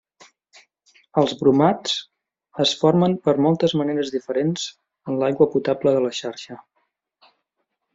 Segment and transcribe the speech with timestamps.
[1.21, 1.93] Els bromats
[2.65, 6.63] es formen per moltes maneres diferents en l'aigua potable de la xarxa.